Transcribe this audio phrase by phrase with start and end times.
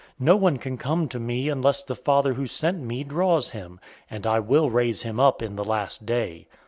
[0.19, 3.79] 006:044 No one can come to me unless the Father who sent me draws him,
[4.09, 6.47] and I will raise him up in the last day.